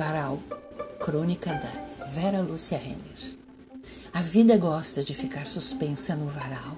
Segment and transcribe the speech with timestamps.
[0.00, 0.38] Varal,
[0.98, 3.36] crônica da Vera Lúcia Renner.
[4.14, 6.74] A vida gosta de ficar suspensa no varal,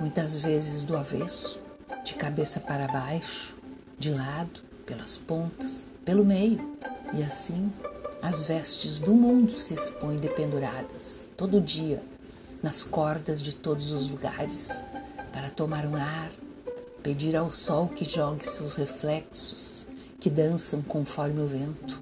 [0.00, 1.60] muitas vezes do avesso,
[2.04, 3.56] de cabeça para baixo,
[3.98, 6.78] de lado, pelas pontas, pelo meio,
[7.12, 7.72] e assim
[8.22, 12.00] as vestes do mundo se expõem dependuradas, todo dia,
[12.62, 14.84] nas cordas de todos os lugares,
[15.32, 16.30] para tomar um ar,
[17.02, 19.88] pedir ao sol que jogue seus reflexos,
[20.24, 22.00] que dançam conforme o vento,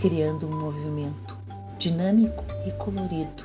[0.00, 1.36] criando um movimento
[1.78, 3.44] dinâmico e colorido,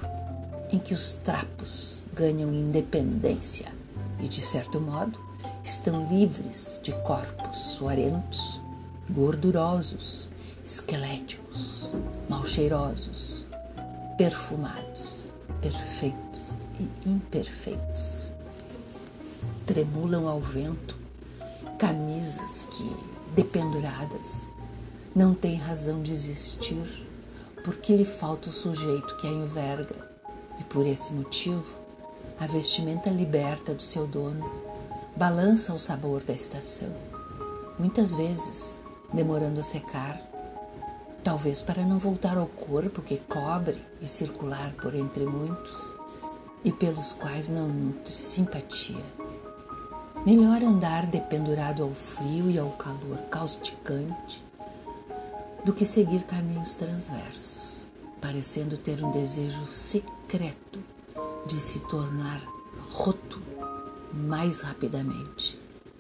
[0.72, 3.70] em que os trapos ganham independência
[4.22, 5.20] e, de certo modo,
[5.62, 8.62] estão livres de corpos suarentos,
[9.10, 10.30] gordurosos,
[10.64, 11.92] esqueléticos,
[12.30, 13.46] mal cheirosos,
[14.18, 18.32] perfumados, perfeitos e imperfeitos.
[19.66, 20.96] Tremulam ao vento
[21.78, 22.96] camisas que,
[23.36, 24.48] dependuradas,
[25.16, 27.08] não têm razão de existir
[27.64, 29.96] porque lhe falta o sujeito que a enverga
[30.60, 31.80] e por esse motivo
[32.38, 34.52] a vestimenta liberta do seu dono
[35.16, 36.94] balança o sabor da estação,
[37.80, 38.78] muitas vezes
[39.14, 40.22] demorando a secar,
[41.24, 45.96] talvez para não voltar ao corpo que cobre e circular por entre muitos
[46.64, 49.04] e pelos quais não nutre simpatia.
[50.26, 54.44] Melhor andar dependurado ao frio e ao calor causticante
[55.66, 57.88] do que seguir caminhos transversos,
[58.22, 60.80] parecendo ter um desejo secreto
[61.48, 62.40] de se tornar
[62.92, 63.42] roto
[64.14, 65.60] mais rapidamente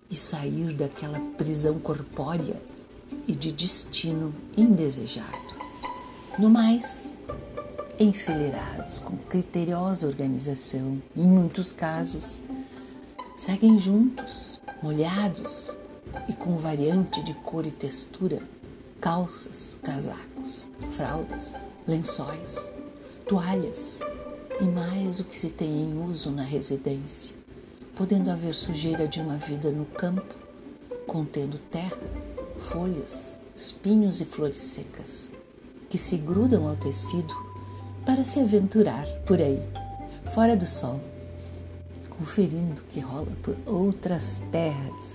[0.10, 2.62] e sair daquela prisão corpórea
[3.28, 5.56] e de destino indesejado.
[6.38, 7.18] No mais,
[8.00, 12.40] enfileirados com criteriosa organização, em muitos casos,
[13.36, 15.76] seguem juntos, molhados
[16.30, 18.42] e com variante de cor e textura,
[19.06, 21.54] calças, casacos, fraldas,
[21.88, 22.72] lençóis,
[23.28, 24.00] toalhas
[24.60, 27.36] e mais o que se tem em uso na residência,
[27.96, 30.34] podendo haver sujeira de uma vida no campo,
[31.06, 31.96] contendo terra,
[32.62, 35.30] folhas, espinhos e flores secas,
[35.88, 37.36] que se grudam ao tecido
[38.08, 39.62] para se aventurar por aí,
[40.34, 41.00] fora do sol,
[42.10, 45.14] conferindo o que rola por outras terras.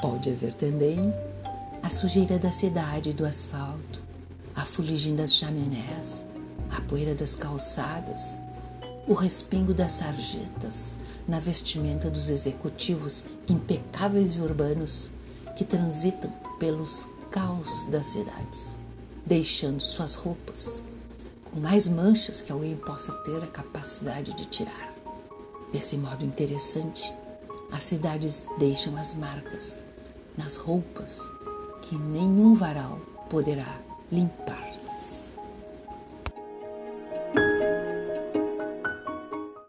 [0.00, 1.12] Pode haver também
[1.82, 4.02] a sujeira da cidade e do asfalto,
[4.54, 6.24] a fuligem das chaminés,
[6.70, 8.38] a poeira das calçadas,
[9.06, 15.10] o respingo das sarjetas na vestimenta dos executivos impecáveis e urbanos
[15.56, 18.76] que transitam pelos caos das cidades,
[19.24, 20.82] deixando suas roupas
[21.50, 24.94] com mais manchas que alguém possa ter a capacidade de tirar.
[25.72, 27.12] Desse modo interessante,
[27.70, 29.84] as cidades deixam as marcas
[30.36, 31.20] nas roupas
[31.88, 32.98] que nenhum varal
[33.30, 33.80] poderá
[34.12, 34.67] limpar.